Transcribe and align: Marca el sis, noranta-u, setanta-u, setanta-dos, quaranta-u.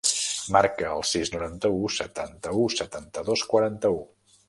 Marca 0.55 0.87
el 0.93 1.03
sis, 1.09 1.31
noranta-u, 1.35 1.91
setanta-u, 1.99 2.67
setanta-dos, 2.79 3.49
quaranta-u. 3.55 4.05